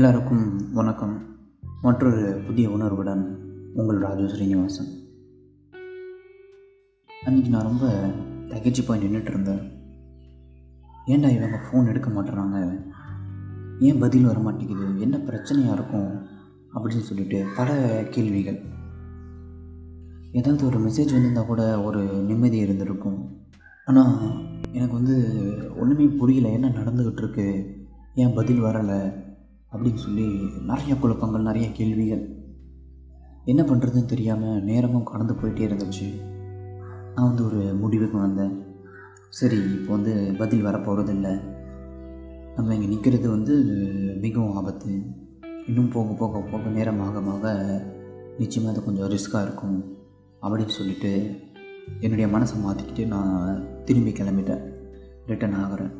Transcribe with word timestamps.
எல்லாருக்கும் 0.00 0.72
வணக்கம். 0.72 1.36
மற்றொரு 1.82 2.40
புதிய 2.46 2.70
உணர்வுடன் 2.70 3.38
உங்கள் 3.74 3.96
ராஜு 3.96 4.28
ஸ்ரீனிவாசன். 4.28 4.86
அன்றைக்கி 7.26 7.48
நான் 7.48 7.62
ரொம்ப 7.62 7.86
தகைச்சு 8.48 8.78
போய் 8.86 9.02
நின்றுட்டு 9.02 9.28
இருந்தேன். 9.28 9.72
ஏன்டா 11.06 11.36
இவங்க 11.36 11.60
ஃபோன் 11.62 11.86
எடுக்க 11.86 12.10
மாட்டுறாங்க? 12.10 12.82
ஏன் 13.80 13.98
பதில் 13.98 14.24
வர 14.24 14.40
மாட்டேங்குது? 14.40 15.00
என்ன 15.00 15.16
பிரச்சனையாக 15.16 15.72
இருக்கும்? 15.72 16.26
அப்படின்னு 16.74 17.00
சொல்லிட்டு 17.00 17.46
பல 17.56 18.02
கேள்விகள். 18.10 18.60
ஏதாவது 20.32 20.66
ஒரு 20.66 20.78
மெசேஜ் 20.78 21.12
வந்திருந்தால் 21.12 21.46
கூட 21.46 21.82
ஒரு 21.82 22.02
நிம்மதி 22.02 22.56
இருந்திருக்கும். 22.56 23.36
ஆனால் 23.84 24.18
எனக்கு 24.72 24.94
வந்து 24.94 25.34
ஒன்றுமே 25.78 26.04
புரியல. 26.04 26.48
என்ன 26.48 26.68
நடந்துக்கிட்டு 26.68 27.18
இருக்கு? 27.18 27.76
ஏன் 28.14 28.34
பதில் 28.34 28.62
வரலை? 28.62 29.28
அப்படின்னு 29.72 30.00
சொல்லி 30.04 30.26
நிறைய 30.70 30.96
குழப்பங்கள் 30.96 31.48
நிறைய 31.48 31.72
கேள்விகள். 31.72 32.24
என்ன 33.44 33.62
பண்ணுறதுன்னு 33.62 34.04
தெரியாமல் 34.04 34.62
நேரமும் 34.62 35.08
கடந்து 35.10 35.34
போயிட்டே 35.34 35.64
இருந்துச்சு. 35.68 36.08
நான் 37.14 37.28
வந்து 37.28 37.44
ஒரு 37.44 37.60
முடிவுக்கு 37.82 38.18
வந்தேன். 38.18 38.54
சரி 39.28 39.56
இப்போ 39.56 39.90
வந்து 39.96 40.34
பதில் 40.38 40.62
வரப்போகிறது 40.62 41.12
இல்லை 41.14 41.32
நம்ம 42.56 42.74
இங்கே 42.74 42.86
நிற்கிறது 42.86 43.30
வந்து 43.30 43.54
மிகவும் 44.20 44.54
ஆபத்து. 44.54 44.92
இன்னும் 45.66 45.92
போக 45.92 46.12
போக 46.12 46.40
போக 46.40 46.68
நேரம் 46.68 47.00
ஆக 47.00 47.20
ஆக 47.34 47.54
நிச்சயமாக 48.38 48.74
அது 48.74 48.84
கொஞ்சம் 48.84 49.10
ரிஸ்க்காக 49.10 49.46
இருக்கும் 49.46 49.78
அப்படின்னு 50.42 50.76
சொல்லிட்டு 50.78 51.12
என்னுடைய 52.00 52.26
மனசை 52.36 52.56
மாற்றிக்கிட்டு 52.64 53.06
நான் 53.06 53.84
திரும்பி 53.84 54.12
கிளம்பிட்டேன். 54.12 54.64
ரிட்டன் 55.26 55.56
ஆகிறேன். 55.62 55.92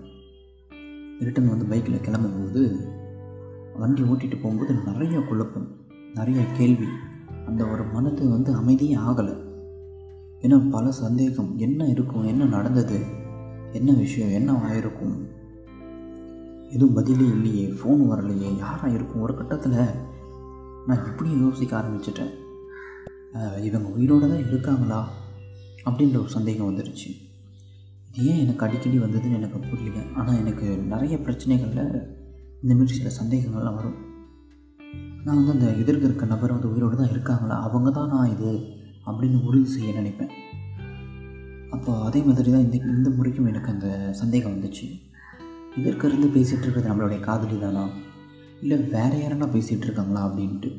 ரிட்டன் 1.27 1.53
வந்து 1.53 1.71
பைக்கில் 1.73 2.05
கிளம்பும்போது 2.07 2.63
வண்டி 3.81 4.03
ஓட்டிகிட்டு 4.03 4.39
போகும்போது 4.41 4.73
நிறைய 4.87 5.21
குழப்பம் 5.21 5.69
நிறைய 6.15 6.41
கேள்வி. 6.57 6.87
அந்த 7.47 7.63
ஒரு 7.67 7.85
மனது 7.85 8.29
வந்து 8.29 8.51
அமைதியே 8.55 8.97
ஆகலை. 9.09 9.37
ஏன்னா 10.41 10.71
பல 10.71 10.91
சந்தேகம். 10.91 11.51
என்ன 11.59 11.85
இருக்கும்? 11.85 12.27
என்ன 12.27 12.45
நடந்தது? 12.45 12.99
என்ன 13.73 13.93
விஷயம்? 13.93 14.33
என்ன 14.39 14.51
ஆயிருக்கும்? 14.65 15.17
எதுவும் 16.71 16.95
பதிலே 16.95 17.27
இல்லையே. 17.27 17.67
ஃபோன் 17.69 18.03
வரலையே. 18.11 18.51
யாராக 18.59 18.89
இருக்கும்? 18.89 19.25
ஒரு 19.27 19.35
கட்டத்தில் 19.37 19.79
நான் 20.87 21.05
இப்படி 21.07 21.31
யோசிக்க 21.31 21.73
ஆரம்பிச்சிட்டேன். 21.81 22.33
இவங்க 23.63 23.89
உயிரோடு 23.89 24.29
தான் 24.29 24.47
இருக்காங்களா? 24.47 25.01
அப்படின்ற 25.85 26.19
ஒரு 26.19 26.29
சந்தேகம் 26.29 26.71
வந்துடுச்சு 26.71 27.11
இது 28.13 28.27
ஏன் 28.27 28.41
எனக்கு 28.45 28.67
அடிக்கடி 28.67 28.99
வந்ததுன்னு 28.99 29.37
எனக்கு 29.41 29.59
புரியல. 29.59 30.01
ஆனால் 30.17 30.37
எனக்கு 30.37 30.77
நிறைய 30.77 31.17
பிரச்சனைகளில் 31.17 32.19
இந்த 32.63 32.75
மாதிரி 32.75 32.97
சில 32.97 33.11
சந்தேகங்கள்லாம் 33.23 33.75
வரும். 33.75 33.99
நான் 35.25 35.45
வந்து 35.45 35.53
அந்த 35.53 35.67
எதிர்க்க 35.67 36.05
இருக்க 36.05 36.27
நபர் 36.27 36.53
வந்து 36.53 36.73
உயிரோடு 36.73 36.97
தான் 36.97 37.11
இருக்காங்களா? 37.11 37.63
அவங்க 37.63 37.91
தான் 37.91 38.09
நான் 38.09 38.31
இது 38.31 38.69
அப்படின்னு 39.07 39.45
உறுதி 39.45 39.71
செய்ய 39.71 39.93
நினைப்பேன். 39.93 40.31
அப்போ 41.71 42.01
அதே 42.01 42.23
மாதிரி 42.23 42.51
தான் 42.51 42.61
இந்த 42.61 42.77
இந்த 42.77 43.11
முறைக்கும் 43.11 43.47
எனக்கு 43.47 43.71
அந்த 43.71 44.13
சந்தேகம் 44.13 44.53
வந்துச்சு. 44.53 45.01
இதற்கு 45.77 46.09
இருந்து 46.09 46.27
பேசிகிட்டு 46.27 46.63
இருக்கிறது 46.63 46.91
நம்மளுடைய 46.91 47.21
காதலி 47.21 47.59
தானா? 47.59 47.89
இல்லை 48.63 48.79
வேறு 48.79 49.19
யாரனா 49.19 49.49
பேசிகிட்டு 49.53 49.83
இருக்காங்களா 49.83 50.29
அப்படின்ட்டு. 50.29 50.71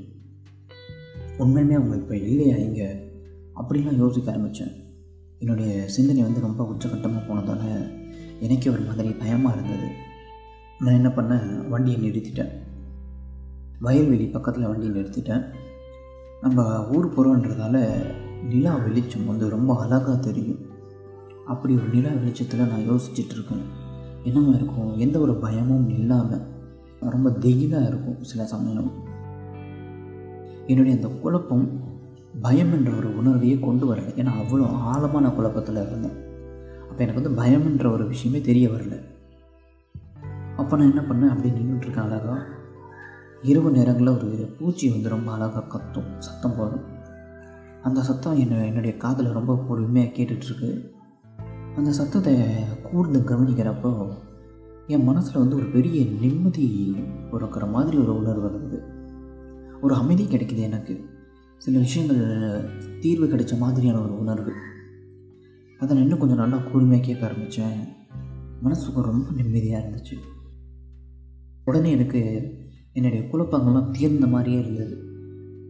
உண்மையுமே 1.37 1.73
அவங்க 1.73 1.95
இப்போ 1.95 2.17
இல்லையா? 2.17 2.55
இங்கே 2.57 3.09
அப்படிலாம் 3.55 3.97
யோசிக்க 3.97 4.31
ஆரம்பித்தேன். 4.31 4.73
என்னுடைய 5.39 5.87
சிந்தனை 5.87 6.21
வந்து 6.21 6.39
ரொம்ப 6.39 6.63
உச்சகட்டமாக 6.63 7.27
போனதால் 7.27 7.91
எனக்கே 8.39 8.69
ஒரு 8.69 8.81
மாதிரி 8.81 9.09
பயமாக 9.09 9.55
இருந்தது. 9.55 10.09
நான் 10.81 10.93
என்ன 10.93 11.07
பண்ணேன்? 11.07 11.69
வண்டியை 11.69 11.99
நிறுத்திட்டேன். 11.99 12.49
வயல்வெளி 13.81 14.25
பக்கத்தில் 14.25 14.67
வண்டியை 14.67 14.95
நிறுத்திட்டேன். 14.95 15.45
நம்ம 16.41 16.87
ஊர் 16.87 17.13
போகிறோன்றதால 17.13 18.05
நிலா 18.49 18.75
வெளிச்சம் 18.75 19.25
வந்து 19.25 19.49
ரொம்ப 19.49 19.79
அழகாக 19.79 20.15
தெரியும். 20.15 20.59
அப்படி 21.45 21.73
ஒரு 21.73 21.87
நிலா 21.93 22.09
வெளிச்சத்தில் 22.09 22.67
நான் 22.67 22.89
யோசிச்சுட்டு 22.89 23.31
இருக்கேன். 23.31 23.61
என்னமா 24.23 24.53
இருக்கும்? 24.53 24.97
எந்த 24.97 25.19
ஒரு 25.19 25.33
பயமும் 25.33 25.89
இல்லாமல் 25.89 26.41
ரொம்ப 26.99 27.29
திகிலாக 27.29 27.87
இருக்கும் 27.87 28.23
சில 28.23 28.45
சமயம். 28.45 28.91
என்னுடைய 30.67 30.95
அந்த 30.95 31.07
குழப்பம் 31.07 31.79
பயம் 32.41 32.73
என்ற 32.73 32.91
ஒரு 32.91 33.09
உணர்வையே 33.09 33.59
கொண்டு 33.59 33.95
வரலை. 33.95 33.99
ஏன்னா 33.99 34.31
அவ்வளோ 34.43 34.65
ஆழமான 34.65 35.29
குழப்பத்தில் 35.29 35.75
இருந்தேன். 35.75 36.23
அப்போ 36.89 37.03
எனக்கு 37.03 37.21
வந்து 37.21 37.41
பயம் 37.41 37.65
என்ற 37.65 37.89
ஒரு 37.89 38.07
விஷயமே 38.07 38.41
தெரிய 38.41 38.69
வரல. 38.69 39.19
அப்போ 40.61 40.77
நான் 40.77 40.89
என்ன 40.89 41.01
பண்ணேன் 41.01 41.29
அப்படி 41.29 41.49
நின்றுட்டுருக்கேன் 41.49 42.07
அழகாக 42.07 42.41
இரவு 43.41 43.69
நேரங்களில் 43.71 44.15
ஒரு 44.15 44.55
பூச்சி 44.59 44.89
வந்து 44.89 45.09
ரொம்ப 45.09 45.29
அழகாக 45.31 45.67
கத்தும் 45.71 46.09
சத்தம் 46.17 46.55
போதும் 46.57 46.83
அந்த 47.83 47.99
சத்தம் 48.01 48.39
என்னை 48.39 48.57
என்னுடைய 48.67 48.97
காதில் 48.97 49.35
ரொம்ப 49.37 49.53
பொறுமையாக 49.67 50.15
கேட்டுட்ருக்கு. 50.17 50.69
அந்த 51.75 51.91
சத்தத்தை 51.91 52.35
கூர்ந்து 52.83 53.19
கவனிக்கிறப்போ 53.19 53.91
என் 54.87 55.03
மனசில் 55.03 55.39
வந்து 55.39 55.55
ஒரு 55.55 55.65
பெரிய 55.65 56.05
நிம்மதி 56.21 56.67
பிறக்கிற 57.31 57.65
மாதிரி 57.69 57.97
ஒரு 57.97 58.13
உணர்வு 58.17 58.49
இருந்தது 58.49 58.79
ஒரு 59.81 59.93
அமைதி 59.95 60.23
கிடைக்குது 60.23 60.61
எனக்கு. 60.61 60.95
சில 61.57 61.79
விஷயங்கள் 61.79 62.21
தீர்வு 62.99 63.25
கிடைச்ச 63.27 63.57
மாதிரியான 63.57 64.01
ஒரு 64.01 64.19
உணர்வு. 64.19 64.53
அதை 65.79 65.89
நான் 65.93 66.03
இன்னும் 66.03 66.19
கொஞ்சம் 66.19 66.43
நல்லா 66.43 66.57
கூர்மையாக 66.57 67.07
கேட்க 67.07 67.25
ஆரம்பித்தேன் 67.25 67.81
மனசுக்கு 68.61 69.01
ரொம்ப 69.01 69.27
நிம்மதியாக 69.31 69.85
இருந்துச்சு. 69.85 70.15
உடனே 71.65 71.91
எனக்கு 71.91 72.21
என்னுடைய 72.93 73.27
குழப்பங்கள்லாம் 73.31 73.91
தீர்ந்த 73.91 74.27
மாதிரியே 74.27 74.59
இருந்தது. 74.59 74.95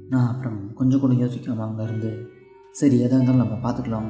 நான் 0.10 0.28
அப்புறம் 0.28 0.74
கொஞ்சம் 0.74 1.00
கூட 1.00 1.14
யோசிக்காமல் 1.14 1.68
அங்கே 1.68 1.84
இருந்து 1.84 2.30
சரி 2.72 3.00
எதாக 3.00 3.24
இருந்தாலும் 3.24 3.44
நம்ம 3.44 3.58
பார்த்துக்கலாம் 3.66 4.10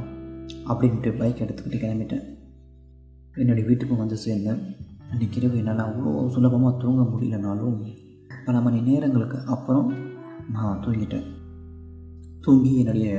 அப்படின்ட்டு 0.67 1.17
பைக் 1.17 1.41
எடுத்துக்கிட்டு 1.41 1.81
கிளம்பிட்டேன். 1.83 2.23
என்னுடைய 3.35 3.69
வீட்டுக்கும் 3.69 3.97
வந்து 3.97 4.17
சேர்ந்தேன். 4.25 4.61
அன்றைக்கி 5.11 5.35
இரவு 5.35 5.57
என்னால் 5.57 5.85
அவ்வளோ 5.87 6.29
சுலபமாக 6.29 6.77
தூங்க 6.77 7.01
முடியலனாலும் 7.01 7.77
பல 8.45 8.61
மணி 8.61 8.81
நேரங்களுக்கு 8.81 9.45
அப்புறம் 9.45 9.93
நான் 10.51 10.79
தூங்கிட்டேன். 10.83 11.27
தூங்கி 12.39 12.77
என்னுடைய 12.77 13.09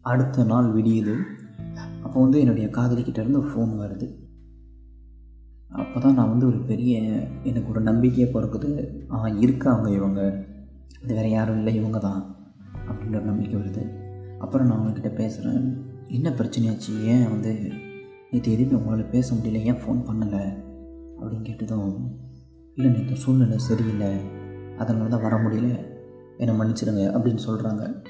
அடுத்த 0.00 0.44
நாள் 0.44 0.74
விடியுது. 0.74 1.14
அப்போ 2.02 2.20
வந்து 2.20 2.38
என்னுடைய 2.38 2.68
காதலிக்கிட்டேருந்து 2.68 3.40
ஃபோன் 3.48 3.72
வருது. 3.78 4.25
அப்போ 5.70 6.00
தான் 6.00 6.14
நான் 6.14 6.28
வந்து 6.28 6.46
ஒரு 6.46 6.58
பெரிய 6.58 6.98
எனக்கு 7.42 7.70
ஒரு 7.70 7.80
நம்பிக்கையை 7.80 8.34
பிறக்குது 8.34 8.88
ஆ 9.12 9.28
இருக்காங்க 9.28 9.90
இவங்க. 9.90 10.46
இது 11.02 11.14
வேறு 11.14 11.30
யாரும் 11.30 11.56
இல்லை 11.56 11.74
இவங்க 11.74 11.98
தான் 11.98 12.36
அப்படின்ற 12.88 13.14
ஒரு 13.14 13.24
நம்பிக்கை 13.24 13.60
வருது. 13.60 13.90
அப்புறம் 14.38 14.66
நான் 14.66 14.80
அவங்கக்கிட்ட 14.80 15.14
பேசுகிறேன் 15.14 15.86
என்ன 16.08 16.30
பிரச்சனையாச்சு? 16.30 17.02
ஏன் 17.02 17.30
வந்து 17.30 17.70
நேற்று 18.30 18.52
எதுவுமே 18.52 18.76
உங்களால் 18.76 19.10
பேச 19.10 19.34
முடியல? 19.34 19.62
ஏன் 19.62 19.74
ஃபோன் 19.74 20.10
பண்ணலை? 20.10 20.56
அப்படின்னு 21.20 21.42
கேட்டதும் 21.42 22.16
இல்லை 22.74 22.98
நேற்று 22.98 23.16
சூழ்நிலை 23.16 23.58
சரியில்லை. 23.58 24.14
அதனால 24.78 25.08
தான் 25.08 25.22
வர 25.22 25.36
முடியல. 25.36 25.86
என்னை 26.38 26.58
மன்னிச்சிடுங்க 26.58 27.14
அப்படின்னு 27.14 27.38
சொல்கிறாங்க 27.46 28.02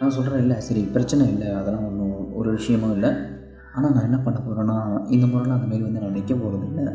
நான் 0.00 0.10
சொல்கிறேன் 0.10 0.38
இல்லை 0.38 0.60
சரி 0.60 0.82
பிரச்சனை 0.82 1.28
இல்லை. 1.28 1.50
அதெல்லாம் 1.50 1.86
ஒன்றும் 1.86 2.34
ஒரு 2.34 2.50
விஷயமும் 2.50 2.92
இல்லை. 2.92 3.31
ஆனால் 3.74 3.92
நான் 3.92 4.04
என்ன 4.04 4.18
பண்ண 4.18 4.38
போகிறேன்னா 4.38 4.76
இந்த 5.08 5.26
முறையில் 5.26 5.54
அந்த 5.54 5.66
மாரி 5.66 5.82
வந்து 5.82 6.00
நான் 6.00 6.12
நிற்க 6.12 6.34
போகிறது 6.34 6.66
இல்லை. 6.66 6.86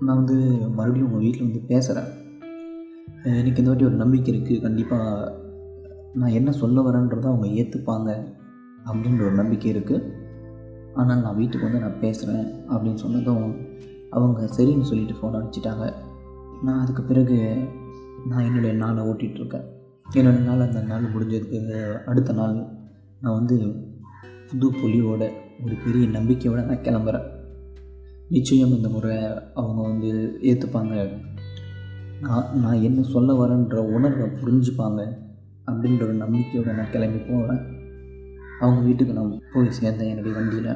நான் 0.00 0.16
வந்து 0.16 0.36
மறுபடியும் 0.68 1.06
உங்கள் 1.06 1.18
வீட்டில் 1.18 1.46
வந்து 1.46 1.60
பேசுகிறேன் 1.66 2.10
எனக்கு 3.38 3.60
இந்த 3.60 3.70
வாட்டி 3.70 3.84
ஒரு 3.84 3.96
நம்பிக்கை 3.96 4.34
இருக்குது 4.34 4.60
கண்டிப்பாக 4.60 5.32
நான் 6.14 6.30
என்ன 6.30 6.50
சொல்ல 6.52 6.80
வரேன்றதை 6.80 7.24
அவங்க 7.24 7.46
ஏற்றுப்பாங்க 7.54 8.10
அப்படின்ற 8.86 9.22
ஒரு 9.24 9.34
நம்பிக்கை 9.34 9.72
இருக்குது 9.72 10.04
ஆனால் 10.94 11.22
நான் 11.22 11.36
வீட்டுக்கு 11.36 11.66
வந்து 11.66 11.80
நான் 11.80 12.00
பேசுகிறேன் 12.00 12.44
அப்படின்னு 12.70 12.94
சொன்னதும் 12.94 13.46
அவங்க 14.10 14.48
சரின்னு 14.56 14.82
சொல்லிட்டு 14.82 15.12
ஃபோனை 15.12 15.40
வச்சுட்டாங்க 15.40 15.86
நான் 16.62 16.80
அதுக்கு 16.80 17.02
பிறகு 17.02 17.38
நான் 18.26 18.44
என்னுடைய 18.44 18.72
நாளை 18.74 19.02
ஓட்டிகிட்ருக்கேன் 19.06 19.66
என்னோடய 20.14 20.44
நாள் 20.44 20.60
அந்த 20.60 20.82
நாள் 20.82 21.12
முடிஞ்சதுக்கு 21.14 21.80
அடுத்த 22.06 22.32
நாள் 22.32 22.54
நான் 23.20 23.34
வந்து 23.34 23.56
புது 24.60 24.68
பொலிவோட 24.70 25.22
ஒரு 25.64 25.74
பெரிய 25.84 26.08
நம்பிக்கையோடு 26.08 26.62
நான் 26.62 26.84
கிளம்புறேன். 26.84 27.24
நிச்சயம் 28.28 28.70
இந்த 28.70 28.88
முறை 28.88 29.16
அவங்க 29.54 29.82
வந்து 29.82 30.38
ஏற்றுப்பாங்க 30.42 31.08
நான் 32.20 32.60
நான் 32.60 32.82
என்ன 32.82 33.02
சொல்ல 33.02 33.30
வரேன்ற 33.32 33.74
உணர்வை 33.74 34.26
புரிஞ்சுப்பாங்க 34.42 35.00
அப்படின்ற 35.66 36.02
ஒரு 36.02 36.14
நம்பிக்கையோடு 36.14 36.72
நான் 36.72 36.90
கிளம்பி 36.90 37.18
போகிறேன் 37.18 37.62
அவங்க 38.60 38.80
வீட்டுக்கு 38.80 39.14
நான் 39.14 39.42
போய் 39.52 39.76
சேர்ந்தேன் 39.80 40.10
என்னுடைய 40.12 40.36
வண்டியில். 40.36 40.72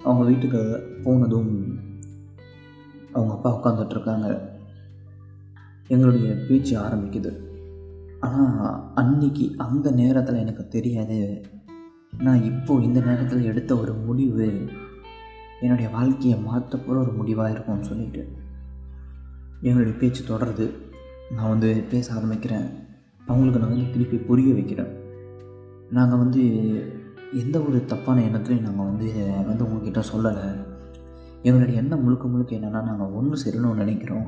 அவங்க 0.00 0.24
வீட்டுக்கு 0.24 0.62
போனதும் 1.04 1.52
அவங்க 3.12 3.32
அப்பா 3.34 3.50
உட்காந்துட்ருக்காங்க 3.56 4.40
எங்களுடைய 5.88 6.34
பேச்சு 6.48 6.80
ஆரம்பிக்குது. 6.80 7.32
ஆனால் 8.20 8.92
அன்னைக்கு 8.94 9.54
அந்த 9.56 9.90
நேரத்தில் 9.90 10.34
எனக்கு 10.34 10.68
தெரியாது 10.68 11.44
நான் 12.20 12.42
இப்போது 12.42 12.84
இந்த 12.84 13.00
நேரத்தில் 13.00 13.42
எடுத்த 13.42 13.76
ஒரு 13.76 13.92
முடிவு 13.92 14.68
என்னுடைய 15.60 15.90
வாழ்க்கையை 15.90 16.38
மாற்றப்போகிற 16.38 16.98
ஒரு 16.98 17.12
முடிவாக 17.12 17.50
இருக்கும்னு 17.50 17.84
சொல்லிட்டு. 17.84 18.28
எங்களுடைய 19.60 19.98
பேச்சு 19.98 20.24
தொடருது. 20.24 20.70
நான் 21.34 21.48
வந்து 21.48 21.84
பேச 21.90 22.14
ஆரம்பிக்கிறேன். 22.14 22.70
அவங்களுக்கு 23.26 23.60
நான் 23.60 23.68
வந்து 23.68 23.90
திருப்பி 23.90 24.16
புரிய 24.16 24.54
வைக்கிறேன். 24.54 24.98
நாங்கள் 25.90 26.18
வந்து 26.18 26.42
எந்த 27.32 27.60
ஒரு 27.60 27.84
தப்பான 27.84 28.20
எண்ணத்துலையும் 28.20 28.60
நாங்கள் 28.60 28.86
வந்து 28.86 29.12
வந்து 29.46 29.64
உங்ககிட்ட 29.64 30.02
சொல்லலை. 30.12 30.64
எங்களுடைய 31.42 31.80
எண்ணம் 31.80 32.02
முழுக்க 32.02 32.28
முழுக்க 32.28 32.56
என்னென்னா 32.56 32.82
நாங்கள் 32.82 33.06
ஒன்று 33.06 33.36
சேரணும்னு 33.44 33.74
நினைக்கிறோம். 33.74 34.26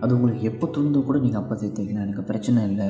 அது 0.00 0.14
உங்களுக்கு 0.14 0.42
எப்போ 0.42 0.66
தோணுதோ 0.66 1.04
கூட 1.04 1.18
நீங்கள் 1.18 1.40
அப்போ 1.40 1.54
சேர்த்துக்கலாம் 1.54 2.00
எனக்கு 2.00 2.22
பிரச்சனை 2.22 2.62
இல்லை. 2.62 2.86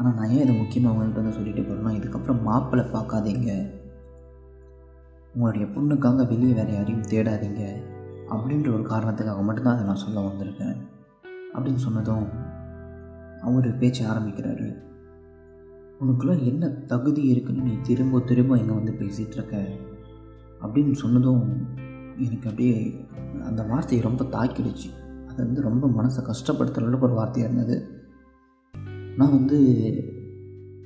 ஆனால் 0.00 0.14
நான் 0.14 0.28
ஏன் 0.28 0.42
இதை 0.42 0.56
முக்கியமாக 0.56 0.98
அவங்கள்ட்ட 0.98 1.12
வந்து 1.12 1.32
சொல்லிட்டு 1.32 1.60
போகிறேன்னா 1.60 1.92
இதுக்கப்புறம் 1.92 2.42
மாப்பிள்ளை 2.42 2.90
பார்க்காதீங்க. 2.90 3.70
உங்களுடைய 5.34 5.66
பொண்ணுக்காக 5.66 6.28
வெளியே 6.28 6.52
வேறு 6.52 6.72
யாரையும் 6.72 7.02
தேடாதீங்க. 7.02 7.82
அப்படின்ற 8.28 8.72
ஒரு 8.72 8.82
காரணத்துக்காக 8.82 9.42
மட்டும்தான் 9.42 9.74
அதை 9.74 9.86
நான் 9.86 9.96
சொல்ல 9.96 10.20
வந்திருக்கேன். 10.20 10.76
அப்படின்னு 11.54 11.76
சொன்னதும் 11.76 12.26
அவர் 13.40 13.78
பேச்ச 13.78 13.98
ஆரம்பிக்கிறாரு. 14.00 14.74
உனக்குலாம் 16.00 16.44
என்ன 16.44 16.68
தகுதி 16.68 17.22
இருக்குன்னு 17.22 17.62
நீ 17.62 17.72
திரும்ப 17.82 18.20
திரும்ப 18.20 18.58
இங்கே 18.58 18.72
வந்து 18.72 18.92
பேசிகிட்டு 18.92 19.32
இருக்க? 19.32 19.66
அப்படின்னு 20.62 20.92
சொன்னதும் 20.92 21.66
எனக்கு 22.16 22.48
அப்படியே 22.48 23.06
அந்த 23.44 23.62
வார்த்தையை 23.62 24.06
ரொம்ப 24.06 24.24
தாக்கிடுச்சு. 24.24 24.90
அது 25.28 25.44
வந்து 25.44 25.60
ரொம்ப 25.60 25.86
மனசை 25.86 26.30
கஷ்டப்படுத்துகிற 26.30 26.86
அளவுக்கு 26.86 27.10
ஒரு 27.10 27.22
வார்த்தையாக 27.22 27.38
இருந்தது. 27.38 27.99
நான் 29.20 29.30
வந்து 29.30 29.58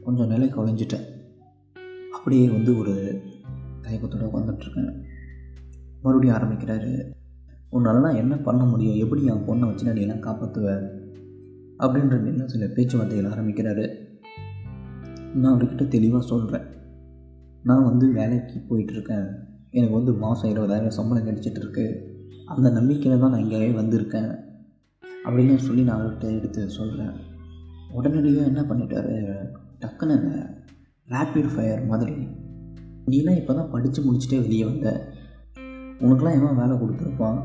கொஞ்சம் 0.05 0.27
நிலை 0.27 0.49
குலைஞ்சிட்டேன். 0.49 1.05
அப்படியே 2.13 2.49
வந்து 2.49 2.79
ஒரு 2.79 3.23
தயக்கத்தோடு 3.83 4.27
உட்காந்துட்ருக்கேன் 4.27 5.03
மறுபடியும் 6.03 6.37
ஆரம்பிக்கிறாரு 6.37 7.13
உன்னாலலாம் 7.73 8.17
என்ன 8.17 8.37
பண்ண 8.37 8.65
முடியும்? 8.65 8.97
எப்படி 8.97 9.25
என் 9.25 9.47
பொண்ணை 9.47 9.67
வச்சு 9.67 9.85
நான் 9.85 9.97
எல்லாம் 9.97 10.23
காப்பாற்றுவேன் 10.23 10.85
அப்படின்ற 11.79 12.19
நிலை 12.19 12.49
சில 12.49 12.67
பேச்சுவார்த்தைகள் 12.67 13.31
ஆரம்பிக்கிறாரு. 13.31 13.87
நான் 15.35 15.61
அவர்கிட்ட 15.61 15.89
தெளிவாக 15.89 16.27
சொல்கிறேன் 16.27 16.67
நான் 17.63 17.85
வந்து 17.85 18.13
வேலைக்கு 18.13 18.63
போயிட்டுருக்கேன் 18.71 19.29
எனக்கு 19.71 19.95
வந்து 19.95 20.13
மாதம் 20.13 20.51
இருபதாயிரம் 20.51 20.97
சம்பளம் 20.99 21.27
கிடச்சிட்ருக்கு. 21.27 22.01
அந்த 22.47 22.71
நம்பிக்கையில் 22.71 23.21
தான் 23.21 23.31
நான் 23.31 23.41
இங்கேயே 23.41 23.71
வந்திருக்கேன். 23.71 24.37
அப்படின்னு 25.25 25.57
சொல்லி 25.57 25.83
நான் 25.83 26.01
அவர்கிட்ட 26.01 26.39
எடுத்து 26.39 26.69
சொல்கிறேன் 26.69 27.33
உடனடியாக 27.95 28.47
என்ன 28.47 28.61
பண்ணிட்டாரு? 28.61 29.35
டக்குன்னு 29.81 30.47
ரேப்பிட் 31.09 31.55
ஃபயர் 31.55 31.87
மாதிரி 31.87 32.29
நீலாம் 33.11 33.37
இப்போ 33.37 33.55
தான் 33.55 33.71
படித்து 33.71 34.03
முடிச்சுட்டே 34.03 34.41
வெளியே 34.41 34.65
வந்த. 34.65 35.13
உனக்கெலாம் 36.01 36.35
எவன் 36.35 36.57
வேலை 36.57 36.77
கொடுத்துருப்பான்? 36.77 37.43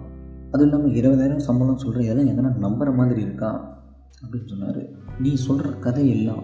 அதுவும் 0.52 0.86
இல்லாமல் 0.86 0.92
இருபதாயிரம் 0.92 1.38
சம்பளம் 1.38 1.78
சொல்கிற 1.78 2.04
இதெல்லாம் 2.04 2.28
எதனா 2.28 2.66
நம்புகிற 2.66 2.96
மாதிரி 2.96 3.22
இருக்கா? 3.22 3.80
அப்படின்னு 4.26 4.46
சொன்னார். 4.46 4.82
நீ 5.20 5.36
சொல்கிற 5.36 5.70
கதையெல்லாம் 5.70 6.44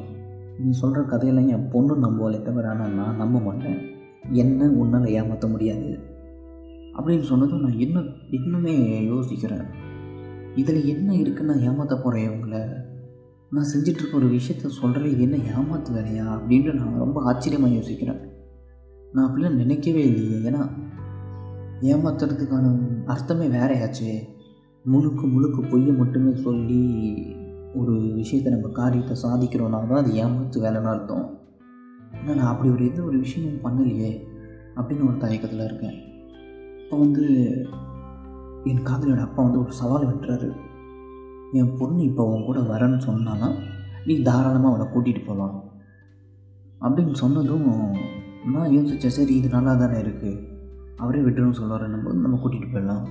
நீ 0.59 0.71
சொல்கிற 0.71 1.03
கதையெல்லாம் 1.03 1.47
என் 1.47 1.69
பொண்ணு 1.69 1.95
நம்புவாளே 1.95 2.41
தவிர 2.41 2.69
ஆனால் 2.69 2.93
நான் 2.93 3.15
நம்ப 3.15 3.39
மாட்டேன். 3.39 3.79
என்ன 4.31 4.69
உன்னால் 4.69 5.05
ஏமாற்ற 5.05 5.47
முடியாது? 5.47 5.99
அப்படின்னு 6.97 7.21
சொன்னதும் 7.21 7.61
நான் 7.61 7.79
இன்னும் 7.79 8.07
இன்னுமே 8.31 9.03
யோசிக்கிறேன். 9.05 9.65
இதில் 10.55 10.85
என்ன 10.85 11.15
இருக்குன்னு 11.15 11.55
நான் 11.55 11.71
ஏமாற்ற 11.71 11.95
போகிறேன் 11.95 12.29
இவங்களை? 12.29 12.84
நான் 13.51 13.69
செஞ்சிட்ருக்க 13.73 14.13
ஒரு 14.13 14.27
விஷயத்த 14.27 14.67
சொல்கிறேன் 14.67 15.11
இது 15.11 15.21
என்ன 15.21 15.37
ஏமாத்து 15.37 15.89
வேலையா 15.97 16.25
அப்படின்ட்டு 16.35 16.73
நான் 16.73 16.97
ரொம்ப 16.97 17.23
ஆச்சரியமாக 17.23 17.73
யோசிக்கிறேன். 17.73 18.21
நான் 19.13 19.27
அப்படிலாம் 19.27 19.59
நினைக்கவே 19.61 20.03
இல்லையே. 20.05 20.37
ஏன்னா 20.49 20.61
ஏமாத்துறதுக்கான 21.81 22.71
அர்த்தமே 23.05 23.47
வேறையாச்சு. 23.47 24.09
முழுக்க 24.85 25.27
முழுக்க 25.27 25.61
பொய்யை 25.61 25.95
மட்டுமே 25.95 26.35
சொல்லி 26.35 26.81
ஒரு 27.73 27.93
விஷயத்தை 27.93 28.53
நம்ம 28.53 28.67
காரியத்தை 28.67 29.15
சாதிக்கிறோன்னா 29.23 29.87
தான் 29.87 30.03
அது 30.03 30.11
ஏமாத்து 30.11 30.63
வேலைன்னு 30.65 30.91
அர்த்தம். 30.93 31.25
ஆனால் 32.11 32.35
நான் 32.35 32.51
அப்படி 32.51 32.69
ஒரு 32.69 32.85
எந்த 32.85 33.01
ஒரு 33.01 33.17
விஷயமும் 33.17 33.63
பண்ணலையே 33.63 34.11
அப்படின்னு 34.75 35.07
ஒரு 35.07 35.17
தயக்கத்தில் 35.17 35.65
இருக்கேன். 35.65 35.95
இப்போ 36.83 36.97
வந்து 36.97 37.25
என் 38.63 38.85
காதலியோட 38.85 39.21
அப்பா 39.21 39.43
வந்து 39.43 39.59
ஒரு 39.59 39.71
சவால் 39.71 40.07
வெட்டுறாரு. 40.07 40.55
என் 41.51 41.75
பொண்ணு 41.77 42.03
இப்போ 42.03 42.23
உன் 42.23 42.45
கூட 42.45 42.59
வரேன்னு 42.59 42.99
சொன்னான்னா 43.07 43.49
நீ 44.05 44.15
தாராளமாக 44.21 44.71
அவளை 44.71 44.85
கூட்டிகிட்டு 44.93 45.23
போகலாம் 45.25 45.55
அப்படின்னு 46.81 47.15
சொன்னதும் 47.23 47.69
நான் 48.53 48.73
யோசித்தேன் 48.73 49.15
சரி 49.17 49.35
இது 49.35 49.47
நல்லா 49.49 49.73
தானே 49.73 49.97
இருக்குது 49.99 50.33
அவரே 50.97 51.19
விட்டுருன்னு 51.19 51.59
சொல்லுவாருன்னும் 51.59 52.03
போது 52.05 52.25
நம்ம 52.25 52.39
கூட்டிகிட்டு 52.41 52.73
போயிடலாம். 52.73 53.05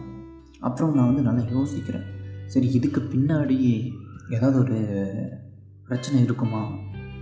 அப்புறம் 0.60 0.94
நான் 0.96 1.08
வந்து 1.10 1.22
நல்லா 1.22 1.42
யோசிக்கிறேன். 1.56 2.06
சரி 2.46 2.66
இதுக்கு 2.72 3.00
பின்னாடி 3.00 3.56
ஏதாவது 4.31 4.58
ஒரு 4.58 4.78
பிரச்சனை 5.88 6.22
இருக்குமா? 6.22 6.62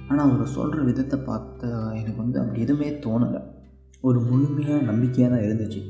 ஆனால் 0.08 0.31
அவர் 0.31 0.47
சொல்கிற 0.47 0.82
விதத்தை 0.82 1.19
பார்த்தா 1.19 1.70
எனக்கு 2.00 2.17
வந்து 2.17 2.41
அப்படி 2.41 2.61
எதுவுமே 2.61 2.88
தோணலை. 3.05 3.41
ஒரு 4.00 4.20
முழுமையாக 4.20 4.87
நம்பிக்கையாக 4.91 5.35
தான் 5.35 5.44
இருந்துச்சு. 5.47 5.82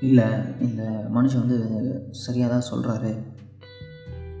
இல்லை 0.00 0.28
இந்த 0.60 1.10
மனுஷன் 1.14 1.44
வந்து 1.44 1.58
சரியாக 2.10 2.52
தான் 2.52 2.68
சொல்கிறாரு 2.70 3.12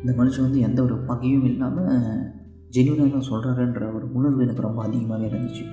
இந்த 0.04 0.22
மனுஷன் 0.22 0.40
வந்து 0.40 0.60
எந்த 0.60 0.82
ஒரு 0.82 0.96
பகையும் 0.98 1.44
இல்லாமல் 1.44 2.30
ஜென்யூனாக 2.70 3.10
தான் 3.10 3.30
சொல்கிறாருன்ற 3.30 3.94
ஒரு 3.94 4.12
உணர்வு 4.12 4.42
எனக்கு 4.42 4.62
ரொம்ப 4.62 4.82
அதிகமாகவே 4.82 5.28
இருந்துச்சு. 5.28 5.64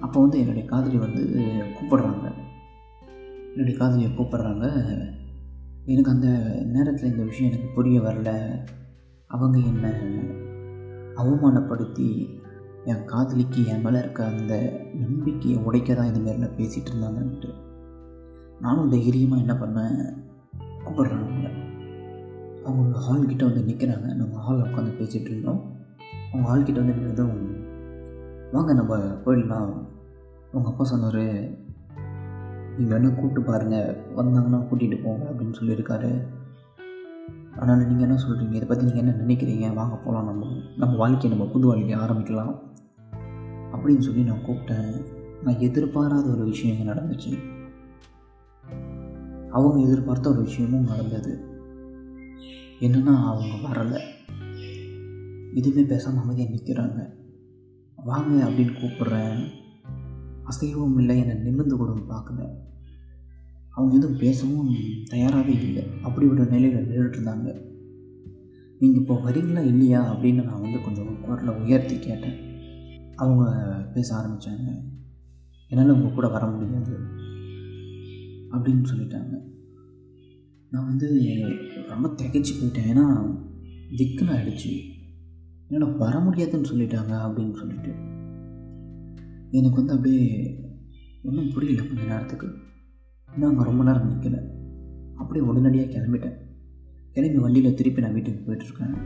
அப்போ 0.00 0.20
வந்து 0.20 0.38
என்னுடைய 0.38 0.68
காதலி 0.68 0.96
வந்து 0.96 1.22
கூப்பிடுறாங்க. 1.74 2.32
என்னுடைய 3.50 3.78
காதலியை 3.78 4.10
கூப்பிடுறாங்க. 4.10 4.64
எனக்கு 5.84 6.10
அந்த 6.10 6.28
நேரத்தில் 6.72 7.10
இந்த 7.10 7.22
விஷயம் 7.22 7.52
எனக்கு 7.52 7.74
புரிய 7.74 8.00
வரல. 8.00 8.48
அவங்க 9.26 9.58
என்னை 9.58 9.90
அவமானப்படுத்தி 11.16 12.28
என் 12.84 13.04
காதலிக்கு 13.04 13.66
என் 13.66 13.80
மேலே 13.80 13.98
இருக்க 13.98 14.24
அந்த 14.24 14.80
நம்பிக்கையை 14.94 15.62
உடைக்க 15.62 15.94
தான் 15.94 16.14
இந்த 16.14 16.30
மாதிரிலாம் 16.30 16.60
பேசிகிட்டு 16.60 16.90
இருந்தாங்கன்ட்டு 16.92 17.50
நானும் 18.60 18.90
தைரியமாக 18.90 19.40
என்ன 19.40 19.54
பண்ணேன்? 19.54 20.22
கூப்பிட்றாங்க. 20.84 21.43
அவங்க 22.64 22.98
ஹால்கிட்ட 22.98 23.44
வந்து 23.44 23.60
நிற்கிறாங்க 23.60 24.14
நம்ம 24.14 24.38
ஹாலில் 24.38 24.62
உட்காந்து 24.62 24.96
பேசிகிட்டு 25.00 25.30
இருந்தோம். 25.30 25.72
அவங்க 26.32 26.46
ஹால்கிட்ட 26.48 26.74
வந்து 26.74 26.92
நின்றதும் 26.92 27.62
வாங்க 28.52 28.72
நம்ம 28.72 28.96
போயிடலாம். 28.96 29.72
உங்கள் 30.52 30.70
அப்பா 30.72 30.84
சொன்னார் 30.84 31.22
நீங்கள் 32.78 33.00
வேணால் 33.00 33.14
கூப்பிட்டு 33.14 33.42
பாருங்கள் 33.42 33.96
வந்தாங்கன்னா 34.16 34.64
கூட்டிகிட்டு 34.70 35.02
போங்க 35.02 35.30
அப்படின்னு 35.30 35.54
சொல்லியிருக்காரு. 35.60 36.22
அதனால் 37.56 37.86
நீங்கள் 37.86 38.08
என்ன 38.08 38.22
சொல்கிறீங்க 38.22 38.54
இதை 38.54 38.68
பற்றி 38.68 38.84
நீங்கள் 38.84 39.04
என்ன 39.04 39.24
நினைக்கிறீங்க? 39.24 39.74
வாங்க 39.74 39.96
போகலாம் 39.96 40.24
நம்ம 40.24 40.46
நம்ம 40.76 40.96
வாழ்க்கையை 40.96 41.38
நம்ம 41.38 41.52
புது 41.52 41.66
வாழ்க்கையை 41.66 41.98
ஆரம்பிக்கலாம். 41.98 42.58
அப்படின்னு 43.72 43.98
சொல்லி 43.98 44.22
நான் 44.22 44.44
கூப்பிட்டேன். 44.46 45.04
நான் 45.44 45.58
எதிர்பாராத 45.58 46.28
ஒரு 46.28 46.44
விஷயம் 46.44 46.86
நடந்துச்சு. 46.86 47.38
அவங்க 49.50 49.80
எதிர்பார்த்த 49.80 50.30
ஒரு 50.30 50.42
விஷயமும் 50.42 50.84
நடந்தது. 50.84 51.53
என்னென்னா 52.80 53.14
அவங்க 53.24 53.68
வரலை. 53.68 54.00
இதுவே 55.54 55.82
பேசாமல் 55.82 56.22
அமைதியாக 56.22 56.54
நிற்கிறாங்க 56.54 57.12
வாங்க 58.04 58.48
அப்படின்னு 58.48 58.72
கூப்பிட்றேன். 58.72 59.50
அசைவம் 60.42 60.98
இல்லை 60.98 61.18
என்னை 61.18 61.36
நிமிர்ந்து 61.36 61.76
கூட 61.76 61.92
பார்க்கல. 61.92 62.48
அவங்க 63.70 63.96
எதுவும் 63.96 64.18
பேசவும் 64.18 64.74
தயாராகவே 65.04 65.52
இல்லை. 65.52 65.86
அப்படி 66.02 66.26
ஒரு 66.26 66.46
நிலையில் 66.46 66.88
நின்றுட்டுருந்தாங்க 66.88 67.72
நீங்கள் 68.78 69.00
இப்போ 69.00 69.20
வரீங்களா 69.24 69.66
இல்லையா 69.66 70.16
அப்படின்னு 70.16 70.42
நான் 70.42 70.60
வந்து 70.60 70.80
கொஞ்சம் 70.80 71.20
குரலை 71.20 71.54
உயர்த்தி 71.54 71.98
கேட்டேன். 71.98 72.52
அவங்க 73.16 73.50
பேச 73.94 74.16
ஆரம்பித்தாங்க 74.16 74.82
என்னால் 75.68 75.90
உங்கள் 75.90 76.12
கூட 76.12 76.28
வர 76.28 76.46
முடியாது 76.46 76.98
அப்படின்னு 78.52 78.84
சொல்லிட்டாங்க. 78.94 79.53
நான் 80.74 80.86
வந்து 80.86 81.08
ரொம்ப 81.88 82.08
திகைச்சு 82.08 82.52
போயிட்டேன். 82.58 82.88
ஏன்னா 82.90 83.04
திக்குன்னு 83.96 84.32
ஆகிடுச்சு 84.36 84.72
என்னால் 85.68 85.96
வர 85.96 86.20
முடியாதுன்னு 86.20 86.68
சொல்லிட்டாங்க 86.68 87.12
அப்படின்னு 87.26 87.54
சொல்லிட்டு. 87.54 87.92
எனக்கு 89.50 89.76
வந்து 89.76 89.92
அப்படியே 89.92 90.56
ஒன்றும் 91.24 91.52
புரியல 91.52 91.82
கொஞ்ச 91.82 92.02
நேரத்துக்கு. 92.02 92.48
நாங்கள் 93.36 93.64
ரொம்ப 93.64 93.84
நேரம் 93.84 94.10
நிற்கல 94.10 94.40
அப்படியே 95.14 95.46
உடனடியாக 95.46 95.90
கிளம்பிட்டேன். 95.90 96.36
கிளம்பி 97.12 97.38
வண்டியில் 97.38 97.74
திருப்பி 97.74 98.00
நான் 98.00 98.12
வீட்டுக்கு 98.12 98.52
போயிட்டுருக்கேன் 98.52 98.96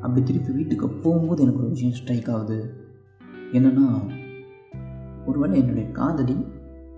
அப்படி 0.00 0.22
திருப்பி 0.22 0.52
வீட்டுக்கு 0.52 0.88
போகும்போது 0.88 1.42
எனக்கு 1.42 1.60
ஒரு 1.60 1.68
விஷயம் 1.68 1.94
ஸ்ட்ரைக் 1.94 2.30
ஆகுது. 2.30 2.74
என்னென்னா 3.52 4.10
ஒருவேளை 5.26 5.60
என்னுடைய 5.60 5.90
காதலி 5.90 6.36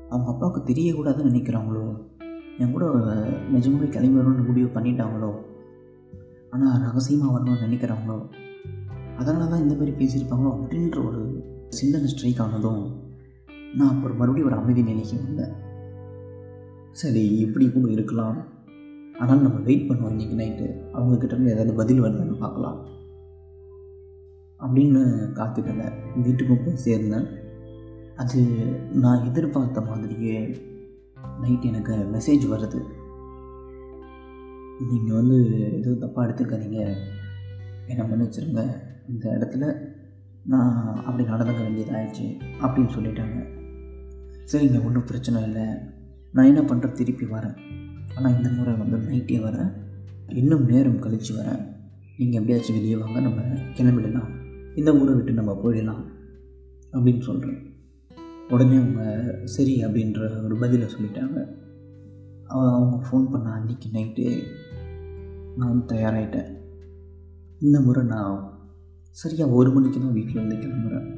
அவங்க 0.09 0.33
அப்பாவுக்கு 0.33 0.73
தெரியக்கூடாதுன்னு 0.73 1.33
நினைக்கிறாங்களோ? 1.33 2.15
என் 2.59 2.73
கூட 2.73 2.87
நிஜமாகவே 3.51 3.89
கிளம்பி 3.89 4.19
வரணும்னு 4.19 4.47
முடிவு 4.47 4.69
பண்ணிட்டாங்களோ? 4.75 5.31
ஆனால் 6.51 6.81
ரகசியமாக 6.81 7.39
வரணும்னு 7.39 7.65
நினைக்கிறாங்களோ? 7.65 8.19
அதனால 9.17 9.45
தான் 9.45 9.63
இந்த 9.63 9.75
மாதிரி 9.75 9.93
பேசியிருப்பாங்களோ? 9.99 10.51
அப்படின்ற 10.57 11.07
ஒரு 11.07 11.45
சிந்தனை 11.69 12.07
ஸ்ட்ரைக் 12.07 12.41
ஆனதும் 12.41 12.83
நான் 13.75 13.89
அப்புறம் 13.89 14.17
மறுபடியும் 14.17 14.51
ஒரு 14.51 14.61
அமைதி 14.61 14.83
நிலைக்கு 14.83 15.17
வந்தேன். 15.25 15.55
சரி 16.93 17.25
இப்படி 17.37 17.71
கூட 17.71 17.91
இருக்கலாம். 17.91 18.39
ஆனால் 19.19 19.41
நம்ம 19.41 19.59
வெயிட் 19.59 19.91
பண்ணுவோம் 19.91 20.15
இன்றைக்கி 20.15 20.37
நைட்டு 20.43 20.67
அவங்கக்கிட்டேருந்து 20.95 21.51
ஏதாவது 21.51 21.75
பதில் 21.75 22.03
வரலன்னு 22.03 22.39
பார்க்கலாம். 22.39 22.79
அப்படின்னு 24.61 25.03
காத்துட்டு 25.39 25.93
வீட்டுக்கும் 26.23 26.65
போய் 26.65 26.85
சேர்ந்தேன். 26.85 27.27
அது 28.17 28.43
நான் 28.93 29.25
எதிர்பார்த்த 29.25 29.81
மாதிரியே 29.81 30.39
நைட் 31.41 31.63
எனக்கு 31.63 31.95
மெசேஜ் 31.95 32.45
வருது. 32.53 32.83
நீங்கள் 34.91 35.15
வந்து 35.15 35.61
எதுவும் 35.73 36.03
தப்பாக 36.03 36.29
எடுத்துக்காதீங்க. 36.29 36.97
என்ன 37.87 38.05
மன்னிச்சிருங்க. 38.05 38.81
இந்த 39.09 39.31
இடத்துல 39.31 39.79
நான் 40.45 41.05
அப்படி 41.05 41.29
நடந்துக்க 41.29 41.63
வேண்டியதாகிடுச்சு 41.63 42.41
அப்படின்னு 42.61 42.91
சொல்லிட்டாங்க. 42.97 43.47
சரிங்க 44.53 44.85
ஒன்றும் 44.85 45.05
பிரச்சனை 45.05 45.43
இல்லை. 45.43 45.65
நான் 46.33 46.45
என்ன 46.45 46.61
பண்ணுறேன் 46.61 46.93
திருப்பி 46.93 47.25
வரேன். 47.25 47.57
ஆனால் 48.17 48.37
இந்த 48.37 48.51
முறை 48.51 48.75
வந்து 48.75 48.97
நைட்டே 48.97 49.39
வரேன். 49.39 49.73
இன்னும் 50.29 50.67
நேரம் 50.67 50.99
கழித்து 50.99 51.35
வரேன். 51.35 51.67
நீங்கள் 52.19 52.41
எப்படியாச்சும் 52.41 52.77
வெளியே 52.77 52.97
வாங்க. 52.97 53.21
நம்ம 53.21 53.41
கிளம்பிடலாம். 53.77 54.45
இந்த 54.75 54.97
ஊரை 54.97 55.15
விட்டு 55.15 55.33
நம்ம 55.33 55.61
போயிடலாம் 55.65 56.05
அப்படின்னு 56.93 57.21
சொல்கிறேன் 57.21 57.76
உடனே 58.55 58.77
அவங்க 58.81 59.03
சரி 59.55 59.73
அப்படின்ற 59.85 60.21
ஒரு 60.47 60.57
பதிலை 60.63 60.87
சொல்லிட்டாங்க. 60.93 61.39
அவங்க 62.75 62.99
ஃபோன் 63.07 63.25
பண்ண 63.33 63.47
அன்றைக்கி 63.59 63.89
நைட்டு 63.95 64.27
நான் 65.57 65.71
வந்து 65.71 65.87
தயாராகிட்டேன் 65.95 66.51
இந்த 67.65 67.79
முறை 67.87 68.03
நான் 68.13 68.37
சரியாக 69.23 69.57
ஒரு 69.59 69.71
மணிக்கு 69.75 69.99
தான் 69.99 70.17
வீட்டிலேருந்து 70.19 70.57
கிளம்புறேன். 70.63 71.09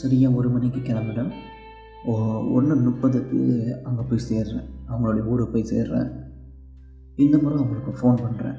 சரியாக 0.00 0.38
ஒரு 0.40 0.48
மணிக்கு 0.54 0.80
கிளம்புறேன். 0.88 1.30
ஓ 2.10 2.14
ஒன்று 2.56 2.74
முப்பதுக்கு 2.86 3.40
அங்கே 3.88 4.02
போய் 4.08 4.26
சேர்றேன். 4.30 4.66
அவங்களுடைய 4.90 5.24
ஊரை 5.32 5.46
போய் 5.52 5.70
சேர்றேன். 5.74 6.10
இந்த 7.24 7.36
முறை 7.44 7.56
அவங்களுக்கு 7.60 7.94
ஃபோன் 8.00 8.22
பண்ணுறேன் 8.24 8.58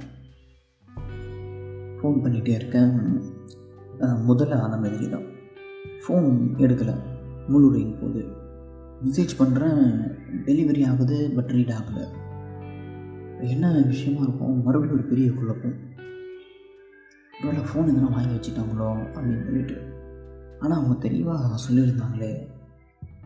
ஃபோன் 1.99 2.23
பண்ணிகிட்டே 2.23 2.55
இருக்கேன். 2.59 2.95
முதல்ல 4.29 4.63
ஆன 4.63 4.73
மாதிரி 4.81 5.05
தான் 5.13 5.27
ஃபோன் 6.03 6.27
எடுக்கலை. 6.65 6.95
முழு 7.47 7.69
போது. 7.69 7.95
போகுது 8.01 8.25
மெசேஜ் 9.05 9.29
பண்ணுறேன் 9.39 10.11
டெலிவரி 10.45 10.87
ஆகுது 10.87 11.31
பட் 11.35 11.49
ரீட் 11.49 11.69
ஆகலை. 11.69 12.07
என்ன 13.41 13.83
விஷயமா 13.85 14.21
இருக்கும்? 14.21 14.63
மறுபடியும் 14.63 14.99
ஒரு 14.99 15.07
பெரிய 15.07 15.31
குழப்பம். 15.31 15.85
ஒருவேளை 17.41 17.63
ஃபோன் 17.63 17.95
எதனா 17.95 18.11
வாங்கி 18.11 18.35
வச்சுட்டாங்களோ 18.35 18.87
அப்படின்னு 19.13 19.43
சொல்லிட்டு. 19.43 19.77
ஆனால் 20.59 20.77
அவங்க 20.77 20.95
தெளிவாக 20.99 21.55
சொல்லியிருந்தாங்களே 21.69 22.47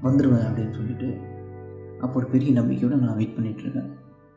வந்துடுவேன் 0.04 0.46
அப்படின்னு 0.50 0.74
சொல்லிட்டு. 0.74 1.18
அப்போ 2.00 2.20
ஒரு 2.20 2.28
பெரிய 2.28 2.52
நம்பிக்கையோடு 2.52 3.02
நான் 3.02 3.16
வெயிட் 3.16 3.38
பண்ணிகிட்ருக்கேன் 3.38 3.92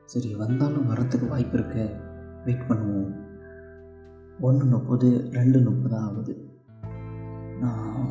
சரி 0.04 0.34
வந்தாலும் 0.34 0.86
வர்றதுக்கு 0.86 1.26
வாய்ப்பு 1.26 1.58
இருக்கு. 1.58 1.90
வெயிட் 2.44 2.64
பண்ணுவோம். 2.68 3.16
ஒன்று 4.40 4.64
முப்பது 4.64 5.28
ரெண்டு 5.32 5.60
முப்பது 5.60 5.96
ஆகுது. 5.96 6.48
நான் 7.60 8.10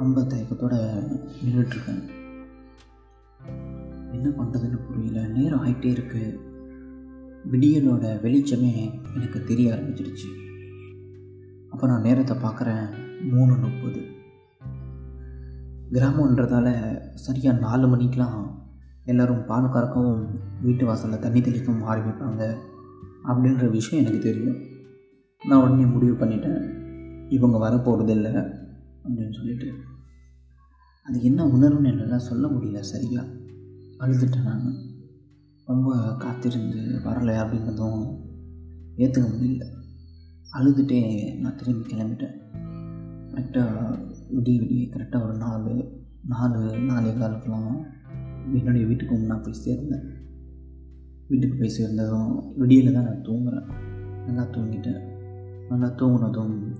ரொம்ப 0.00 0.20
தயக்கத்தோடு 0.20 0.76
நின்றுட்டுருக்கேன் 1.44 2.04
என்ன 4.12 4.28
பண்ணுறதுன்னு 4.28 4.78
புரியல. 4.86 5.26
நேரம் 5.26 5.64
ஆகிட்டே 5.64 5.84
இருக்கு. 5.84 6.22
விடியலோட 7.52 8.06
வெளிச்சமே 8.20 8.72
எனக்கு 9.14 9.44
தெரிய 9.44 9.72
ஆரம்பிச்சிடுச்சு 9.74 10.30
அப்போ 11.70 11.86
நான் 11.86 12.00
நேரத்தை 12.00 12.36
பார்க்குறேன் 12.36 12.88
மூணு 13.30 13.54
முப்பது. 13.56 14.00
கிராமன்றதால 15.92 16.68
சரியாக 17.14 17.58
நாலு 17.58 17.96
மணிக்கெலாம் 17.96 18.54
எல்லோரும் 19.04 19.46
பால் 19.46 19.72
கறக்கவும் 19.72 20.26
வீட்டு 20.62 20.86
வாசலில் 20.86 21.18
தண்ணி 21.18 21.40
தெளிக்கவும் 21.40 21.88
ஆரம்பிப்பாங்க 21.88 22.56
அப்படின்ற 23.28 23.70
விஷயம் 23.70 24.04
எனக்கு 24.04 24.22
தெரியும். 24.22 24.56
நான் 25.46 25.62
உடனே 25.62 25.84
முடிவு 25.84 26.14
பண்ணிட்டேன். 26.14 26.64
இவங்க 27.28 27.58
வரப்போகிறது 27.58 28.12
இல்லை 28.12 28.32
அப்படின்னு 28.32 29.32
சொல்லிட்டு. 29.32 29.72
அது 31.10 31.22
என்ன 31.22 31.46
உணர்வுன்னு 31.46 32.00
என்னால் 32.00 32.18
சொல்ல 32.18 32.48
முடியல 32.48 32.80
சரியா? 32.80 33.24
அழுதுட்டேன் 33.98 34.42
நான். 34.42 34.74
ரொம்ப 35.66 36.16
காத்திருந்து 36.16 36.76
வரலை 36.76 37.34
அப்படின்றதும் 37.34 38.18
ஏற்றுக்க 38.96 39.26
முடியல. 39.26 39.64
அழுதுகிட்டே 40.52 41.34
நான் 41.38 41.56
திரும்பி 41.56 41.94
கிளம்பிட்டேன். 41.94 42.34
கரெக்டாக 43.30 43.98
விடிய 44.36 44.60
விடிய 44.60 44.90
கரெக்டாக 44.90 45.24
ஒரு 45.24 45.36
நாலு 45.36 46.02
நாலு 46.28 46.78
நாலே 46.78 47.10
காலுக்கெலாம் 47.10 47.82
என்னுடைய 48.54 48.86
வீட்டுக்கு 48.86 49.18
நான் 49.18 49.42
போய் 49.42 49.60
சேர்ந்தேன். 49.64 50.04
வீட்டுக்கு 51.28 51.56
போய் 51.58 51.68
சேர்ந்ததும் 51.68 52.56
விடியில் 52.56 52.92
தான் 52.92 53.04
நான் 53.04 53.24
தூங்குறேன். 53.24 53.72
நல்லா 54.26 54.42
தூங்கிட்டேன். 54.42 55.00
நல்லா 55.68 55.86
தூங்கினதும் 55.86 56.76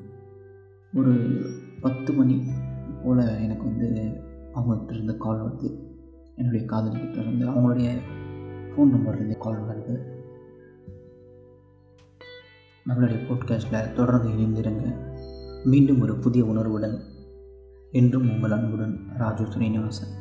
ஒரு 0.94 1.40
பத்து 1.80 2.12
மணி 2.12 2.42
போல் 3.04 3.40
எனக்கு 3.40 3.64
வந்து 3.64 4.20
அவங்ககிட்ட 4.54 4.92
இருந்து 4.92 5.16
கால் 5.16 5.44
வருது. 5.44 5.78
என்னுடைய 6.36 6.66
காதலிக்கிட்ட 6.66 7.16
இருந்து 7.16 7.48
அவங்களுடைய 7.48 7.98
ஃபோன் 8.70 8.94
நம்பர்லேருந்து 8.94 9.38
கால் 9.38 9.68
வருது. 9.68 9.98
நம்மளுடைய 12.88 13.18
போட்காஸ்ட்டில் 13.28 13.92
தொடர்ந்து 13.92 14.28
இணைந்திருங்க. 14.28 14.94
மீண்டும் 15.64 16.00
ஒரு 16.00 16.16
புதிய 16.16 16.44
உணர்வுடன் 16.44 17.00
என்றும் 17.90 18.30
உங்கள் 18.30 18.50
அன்புடன் 18.50 19.00
ராஜு 19.16 19.46
ஸ்ரீனிவாசன் 19.46 20.19